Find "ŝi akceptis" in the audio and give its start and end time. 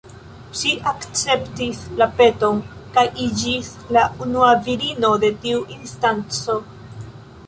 0.59-1.81